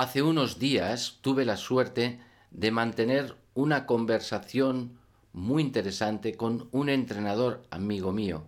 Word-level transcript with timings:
Hace 0.00 0.22
unos 0.22 0.58
días 0.58 1.18
tuve 1.20 1.44
la 1.44 1.58
suerte 1.58 2.20
de 2.52 2.70
mantener 2.70 3.36
una 3.52 3.84
conversación 3.84 4.98
muy 5.34 5.62
interesante 5.62 6.38
con 6.38 6.70
un 6.72 6.88
entrenador 6.88 7.64
amigo 7.68 8.10
mío. 8.10 8.44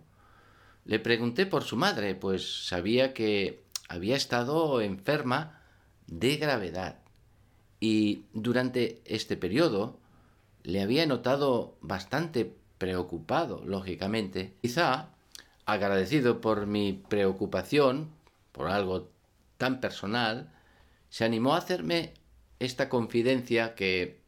Le 0.83 0.97
pregunté 0.97 1.45
por 1.45 1.63
su 1.63 1.77
madre, 1.77 2.15
pues 2.15 2.65
sabía 2.65 3.13
que 3.13 3.61
había 3.87 4.15
estado 4.15 4.81
enferma 4.81 5.61
de 6.07 6.37
gravedad 6.37 6.97
y 7.79 8.23
durante 8.33 9.03
este 9.05 9.37
periodo 9.37 9.99
le 10.63 10.81
había 10.81 11.05
notado 11.05 11.77
bastante 11.81 12.51
preocupado, 12.79 13.61
lógicamente. 13.63 14.55
Quizá, 14.63 15.09
agradecido 15.67 16.41
por 16.41 16.65
mi 16.65 16.93
preocupación, 16.93 18.09
por 18.53 18.69
algo 18.69 19.07
tan 19.59 19.81
personal, 19.81 20.49
se 21.13 21.25
animó 21.25 21.53
a 21.53 21.59
hacerme 21.59 22.15
esta 22.57 22.89
confidencia 22.89 23.75
que 23.75 24.23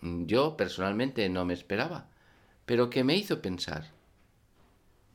yo 0.00 0.56
personalmente 0.56 1.28
no 1.28 1.44
me 1.44 1.52
esperaba, 1.52 2.08
pero 2.64 2.88
que 2.88 3.04
me 3.04 3.16
hizo 3.16 3.42
pensar. 3.42 3.92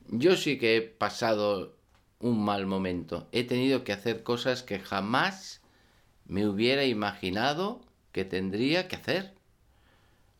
Yo 0.06 0.36
sí 0.36 0.58
que 0.58 0.76
he 0.76 0.82
pasado 0.82 1.76
un 2.20 2.44
mal 2.44 2.66
momento. 2.66 3.26
He 3.32 3.42
tenido 3.42 3.82
que 3.82 3.92
hacer 3.92 4.22
cosas 4.22 4.62
que 4.62 4.78
jamás 4.78 5.60
me 6.24 6.46
hubiera 6.46 6.84
imaginado 6.84 7.84
que 8.12 8.24
tendría 8.24 8.86
que 8.86 8.94
hacer, 8.94 9.34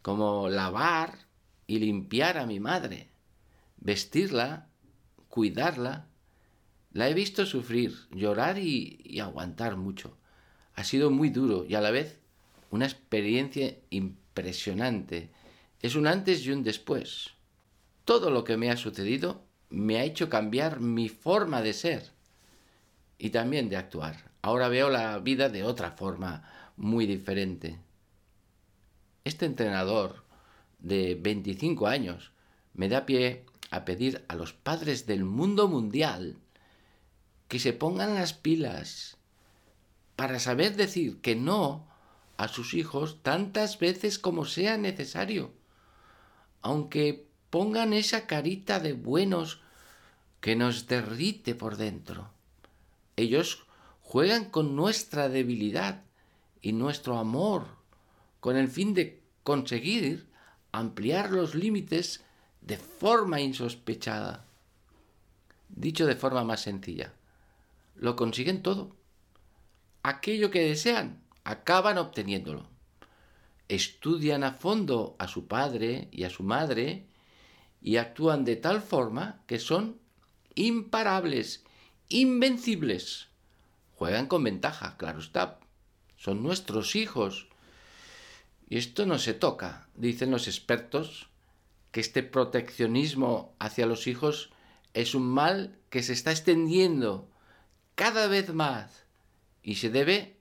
como 0.01 0.49
lavar 0.49 1.27
y 1.67 1.81
limpiar 1.81 2.39
a 2.39 2.47
mi 2.47 2.61
madre, 2.61 3.09
vestirla, 3.79 4.69
cuidarla. 5.29 6.07
La 6.93 7.09
he 7.09 7.15
visto 7.15 7.47
sufrir, 7.47 7.97
llorar 8.13 8.59
y, 8.59 9.01
y 9.03 9.19
aguantar 9.19 9.77
mucho 9.77 10.17
ha 10.77 10.85
sido 10.85 11.11
muy 11.11 11.31
duro 11.31 11.65
y 11.67 11.75
a 11.75 11.81
la 11.81 11.91
vez 11.91 12.21
una 12.71 12.85
experiencia 12.85 13.75
impresionante. 13.91 15.31
Es 15.81 15.95
un 15.97 16.07
antes 16.07 16.45
y 16.45 16.53
un 16.53 16.63
después. 16.63 17.31
Todo 18.05 18.31
lo 18.31 18.45
que 18.45 18.57
me 18.57 18.71
ha 18.71 18.77
sucedido 18.77 19.43
me 19.71 19.99
ha 19.99 20.05
hecho 20.05 20.29
cambiar 20.29 20.81
mi 20.81 21.09
forma 21.09 21.63
de 21.63 21.73
ser 21.73 22.13
y 23.19 23.31
también 23.31 23.69
de 23.69 23.77
actuar. 23.77 24.31
Ahora 24.43 24.69
veo 24.69 24.91
la 24.91 25.19
vida 25.19 25.49
de 25.49 25.65
otra 25.65 25.93
forma 25.93 26.49
muy 26.77 27.07
diferente. 27.07 27.79
Este 29.25 29.47
entrenador 29.47 30.25
de 30.79 31.19
25 31.21 31.87
años 31.87 32.33
me 32.75 32.89
da 32.89 33.07
pie 33.07 33.45
a 33.71 33.85
pedir 33.85 34.25
a 34.29 34.37
los 34.37 34.53
padres 34.53 35.07
del 35.07 35.25
mundo 35.25 35.69
mundial 35.69 36.37
que 37.49 37.59
se 37.59 37.73
pongan 37.73 38.15
las 38.15 38.35
pilas 38.35 39.17
para 40.17 40.39
saber 40.41 40.77
decir 40.77 41.21
que 41.21 41.37
no 41.37 41.87
a 42.39 42.49
sus 42.49 42.75
hijos 42.75 43.23
tantas 43.23 43.79
veces 43.79 44.19
como 44.19 44.47
sea 44.47 44.79
necesario, 44.79 45.53
aunque 46.63 47.27
pongan 47.51 47.93
esa 47.93 48.27
carita 48.27 48.81
de 48.81 48.95
buenos 48.95 49.61
que 50.41 50.57
nos 50.57 50.87
derrite 50.87 51.55
por 51.55 51.77
dentro. 51.77 52.31
Ellos 53.17 53.65
juegan 54.03 54.47
con 54.47 54.75
nuestra 54.75 55.29
debilidad 55.29 56.03
y 56.61 56.73
nuestro 56.73 57.19
amor, 57.19 57.67
con 58.41 58.57
el 58.57 58.69
fin 58.69 58.95
de 58.95 59.23
conseguir 59.43 60.27
ampliar 60.73 61.31
los 61.31 61.55
límites 61.55 62.25
de 62.61 62.77
forma 62.77 63.41
insospechada. 63.41 64.45
Dicho 65.69 66.07
de 66.07 66.17
forma 66.17 66.45
más 66.45 66.61
sencilla, 66.61 67.13
lo 67.95 68.17
consiguen 68.17 68.63
todo 68.63 68.97
aquello 70.07 70.53
que 70.53 70.61
desean, 70.61 71.21
acaban 71.43 71.99
obteniéndolo. 71.99 72.69
Estudian 73.69 74.45
a 74.45 74.53
fondo 74.53 75.17
a 75.19 75.27
su 75.27 75.49
padre 75.49 76.07
y 76.13 76.23
a 76.23 76.31
su 76.31 76.45
madre 76.45 77.07
y 77.83 77.97
actúan 77.97 78.45
de 78.45 78.55
tal 78.55 78.83
forma 78.83 79.43
que 79.49 79.59
son 79.59 79.99
imparables, 80.55 81.65
invencibles. 82.09 83.27
Juegan 83.97 84.29
con 84.29 84.45
ventaja, 84.45 84.97
claro 84.97 85.19
está. 85.19 85.59
Son 86.17 86.41
nuestros 86.41 86.95
hijos. 86.95 87.49
Y 88.69 88.79
esto 88.79 89.07
no 89.07 89.19
se 89.19 89.35
toca, 89.35 89.89
dicen 89.97 90.31
los 90.31 90.47
expertos, 90.47 91.29
que 91.91 91.99
este 91.99 92.23
proteccionismo 92.23 93.57
hacia 93.59 93.87
los 93.87 94.07
hijos 94.07 94.51
es 94.95 95.17
un 95.17 95.27
mal 95.27 95.77
que 95.91 96.05
se 96.05 96.13
está 96.13 96.31
extendiendo 96.31 97.29
cada 97.97 98.29
vez 98.29 98.55
más 98.55 99.06
y 99.67 99.75
se 99.75 99.91
debe 99.91 100.37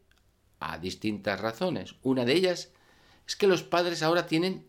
a 0.59 0.77
distintas 0.77 1.41
razones. 1.41 1.95
Una 2.03 2.25
de 2.25 2.33
ellas 2.33 2.71
es 3.27 3.35
que 3.35 3.47
los 3.47 3.63
padres 3.63 4.03
ahora 4.03 4.27
tienen 4.27 4.67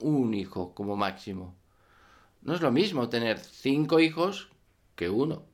un 0.00 0.34
hijo 0.34 0.74
como 0.74 0.96
máximo. 0.96 1.56
No 2.40 2.52
es 2.52 2.60
lo 2.60 2.72
mismo 2.72 3.08
tener 3.08 3.38
cinco 3.38 4.00
hijos 4.00 4.50
que 4.96 5.08
uno. 5.08 5.46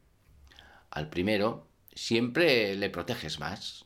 Al 0.89 1.11
primero 1.11 1.69
siempre 1.95 2.75
le 2.75 2.89
proteges 2.89 3.39
más. 3.39 3.85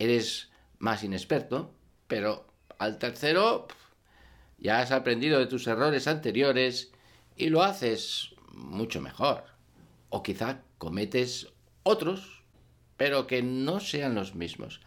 Eres 0.00 0.50
más 0.80 1.04
inexperto, 1.04 1.72
pero 2.08 2.48
al 2.80 2.98
tercero 2.98 3.68
ya 4.58 4.80
has 4.80 4.90
aprendido 4.90 5.38
de 5.38 5.46
tus 5.46 5.68
errores 5.68 6.08
anteriores 6.08 6.90
y 7.36 7.48
lo 7.48 7.62
haces 7.62 8.34
mucho 8.50 9.00
mejor. 9.00 9.44
O 10.08 10.24
quizá 10.24 10.62
cometes 10.78 11.46
otros 11.84 12.43
pero 12.96 13.26
que 13.26 13.42
no 13.42 13.80
sean 13.80 14.14
los 14.14 14.34
mismos. 14.34 14.80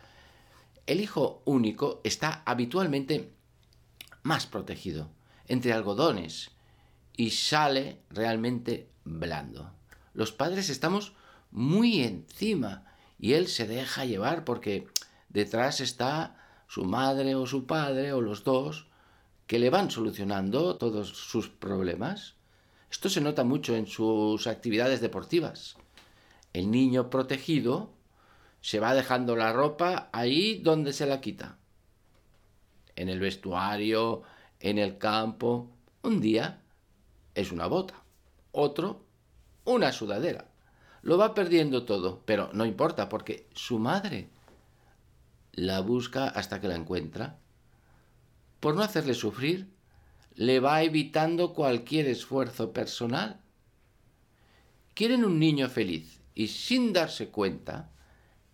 El 0.86 1.02
hijo 1.02 1.42
único 1.46 2.02
está 2.04 2.44
habitualmente 2.46 3.34
más 4.24 4.46
protegido, 4.46 5.10
entre 5.48 5.74
algodones, 5.74 6.52
y 7.16 7.32
sale 7.32 8.00
realmente 8.10 8.90
blando. 9.04 9.72
Los 10.14 10.32
padres 10.32 10.70
estamos 10.70 11.14
muy 11.52 12.02
encima 12.02 12.86
y 13.20 13.34
él 13.34 13.48
se 13.48 13.68
deja 13.68 14.06
llevar 14.06 14.44
porque 14.44 14.88
detrás 15.30 15.82
está 15.82 16.38
su 16.68 16.86
madre 16.86 17.36
o 17.36 17.46
su 17.48 17.66
padre 17.66 18.14
o 18.14 18.22
los 18.22 18.44
dos 18.44 18.88
que 19.48 19.60
le 19.60 19.70
van 19.70 19.90
solucionando 19.90 20.78
todos 20.78 21.10
sus 21.10 21.50
problemas. 21.50 22.36
Esto 22.92 23.10
se 23.10 23.22
nota 23.22 23.44
mucho 23.44 23.76
en 23.76 23.88
sus 23.88 24.48
actividades 24.48 25.02
deportivas. 25.02 25.78
El 26.54 26.70
niño 26.70 27.10
protegido 27.10 27.94
se 28.62 28.80
va 28.80 28.94
dejando 28.94 29.36
la 29.36 29.54
ropa 29.54 30.10
ahí 30.12 30.60
donde 30.60 30.94
se 30.94 31.06
la 31.06 31.22
quita. 31.22 31.58
En 32.96 33.10
el 33.10 33.20
vestuario, 33.20 34.24
en 34.60 34.78
el 34.78 34.98
campo. 34.98 35.72
Un 36.02 36.22
día 36.22 36.62
es 37.36 37.52
una 37.52 37.68
bota, 37.68 38.04
otro 38.52 39.08
una 39.68 39.92
sudadera. 39.92 40.46
Lo 41.02 41.18
va 41.18 41.34
perdiendo 41.34 41.86
todo, 41.86 42.24
pero 42.26 42.50
no 42.54 42.66
importa 42.66 43.10
porque 43.10 43.48
su 43.54 43.80
madre 43.80 44.30
la 45.52 45.82
busca 45.82 46.28
hasta 46.28 46.60
que 46.62 46.68
la 46.68 46.76
encuentra. 46.76 47.38
Por 48.60 48.76
no 48.76 48.82
hacerle 48.82 49.14
sufrir, 49.14 49.70
le 50.36 50.60
va 50.60 50.84
evitando 50.84 51.54
cualquier 51.54 52.08
esfuerzo 52.08 52.72
personal. 52.72 53.42
Quieren 54.94 55.26
un 55.26 55.38
niño 55.38 55.68
feliz 55.70 56.22
y 56.34 56.48
sin 56.48 56.94
darse 56.94 57.30
cuenta, 57.30 57.92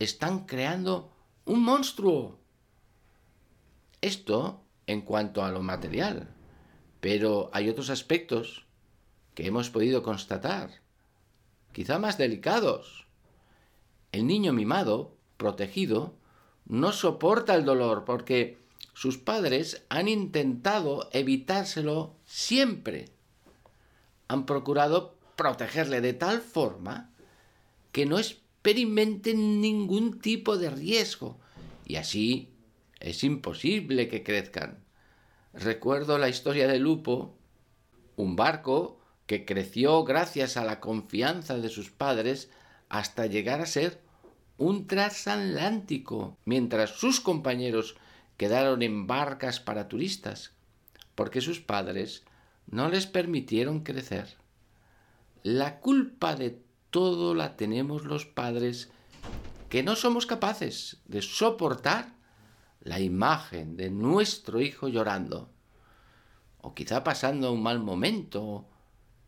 están 0.03 0.45
creando 0.45 1.11
un 1.45 1.63
monstruo. 1.63 2.39
Esto 4.01 4.61
en 4.87 5.01
cuanto 5.01 5.43
a 5.43 5.51
lo 5.51 5.61
material, 5.61 6.29
pero 6.99 7.49
hay 7.53 7.69
otros 7.69 7.89
aspectos 7.89 8.65
que 9.33 9.47
hemos 9.47 9.69
podido 9.69 10.03
constatar, 10.03 10.69
quizá 11.71 11.99
más 11.99 12.17
delicados. 12.17 13.07
El 14.11 14.27
niño 14.27 14.53
mimado, 14.53 15.15
protegido, 15.37 16.13
no 16.65 16.91
soporta 16.91 17.55
el 17.55 17.65
dolor 17.65 18.05
porque 18.05 18.59
sus 18.93 19.17
padres 19.17 19.83
han 19.89 20.07
intentado 20.07 21.09
evitárselo 21.11 22.15
siempre. 22.25 23.05
Han 24.27 24.45
procurado 24.45 25.15
protegerle 25.35 25.99
de 26.01 26.13
tal 26.13 26.41
forma 26.41 27.09
que 27.91 28.05
no 28.05 28.19
es 28.19 28.42
experimenten 28.63 29.59
ningún 29.59 30.21
tipo 30.21 30.57
de 30.57 30.69
riesgo 30.69 31.37
y 31.83 31.97
así 31.97 32.47
es 33.01 33.25
imposible 33.25 34.07
que 34.07 34.23
crezcan. 34.23 34.81
Recuerdo 35.51 36.17
la 36.17 36.29
historia 36.29 36.65
de 36.69 36.79
Lupo, 36.79 37.35
un 38.15 38.37
barco 38.37 39.01
que 39.25 39.43
creció 39.43 40.05
gracias 40.05 40.55
a 40.55 40.63
la 40.63 40.79
confianza 40.79 41.57
de 41.57 41.67
sus 41.67 41.89
padres 41.91 42.51
hasta 42.87 43.25
llegar 43.25 43.59
a 43.59 43.65
ser 43.65 43.99
un 44.57 44.87
transatlántico, 44.87 46.37
mientras 46.45 46.91
sus 46.91 47.19
compañeros 47.19 47.97
quedaron 48.37 48.81
en 48.81 49.07
barcas 49.07 49.59
para 49.59 49.89
turistas, 49.89 50.53
porque 51.15 51.41
sus 51.41 51.59
padres 51.59 52.23
no 52.67 52.87
les 52.87 53.07
permitieron 53.07 53.81
crecer. 53.81 54.37
La 55.43 55.81
culpa 55.81 56.37
de 56.37 56.61
todo 56.93 57.33
la 57.33 57.57
tenemos 57.57 58.05
los 58.05 58.27
padres 58.27 58.91
que 59.67 59.81
no 59.81 59.95
somos 59.95 60.27
capaces 60.27 61.01
de 61.05 61.23
soportar 61.23 62.13
la 62.81 62.99
imagen 62.99 63.75
de 63.77 63.89
nuestro 63.89 64.61
hijo 64.61 64.89
llorando, 64.89 65.49
o 66.61 66.75
quizá 66.75 67.03
pasando 67.03 67.51
un 67.51 67.63
mal 67.63 67.79
momento, 67.79 68.67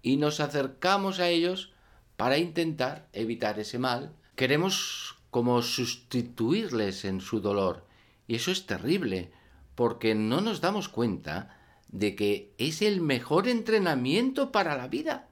y 0.03 0.17
nos 0.17 0.41
acercamos 0.41 1.19
a 1.19 1.29
ellos 1.29 1.73
para 2.17 2.38
intentar 2.38 3.09
evitar 3.13 3.59
ese 3.59 3.79
mal. 3.79 4.13
Queremos 4.35 5.15
como 5.31 5.63
sustituirles 5.63 7.03
en 7.03 7.19
su 7.19 7.39
dolor, 7.39 7.88
y 8.27 8.35
eso 8.35 8.51
es 8.51 8.67
terrible, 8.67 9.31
porque 9.73 10.13
no 10.13 10.39
nos 10.39 10.62
damos 10.62 10.88
cuenta 10.88 11.57
de 11.88 12.15
que 12.15 12.53
es 12.59 12.83
el 12.83 13.01
mejor 13.01 13.47
entrenamiento 13.47 14.51
para 14.51 14.77
la 14.77 14.88
vida. 14.88 15.29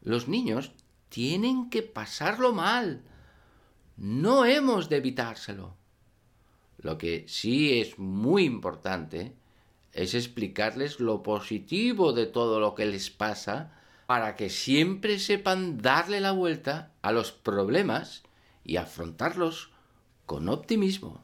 Los 0.00 0.26
niños 0.26 0.72
tienen 1.14 1.70
que 1.70 1.84
pasarlo 1.84 2.52
mal. 2.52 3.00
No 3.96 4.46
hemos 4.46 4.88
de 4.88 4.96
evitárselo. 4.96 5.76
Lo 6.78 6.98
que 6.98 7.24
sí 7.28 7.78
es 7.78 8.00
muy 8.00 8.42
importante 8.42 9.32
es 9.92 10.14
explicarles 10.14 10.98
lo 10.98 11.22
positivo 11.22 12.14
de 12.14 12.26
todo 12.26 12.58
lo 12.58 12.74
que 12.74 12.86
les 12.86 13.10
pasa 13.10 13.78
para 14.06 14.34
que 14.34 14.50
siempre 14.50 15.20
sepan 15.20 15.78
darle 15.78 16.18
la 16.18 16.32
vuelta 16.32 16.90
a 17.00 17.12
los 17.12 17.30
problemas 17.30 18.24
y 18.64 18.76
afrontarlos 18.76 19.70
con 20.26 20.48
optimismo. 20.48 21.23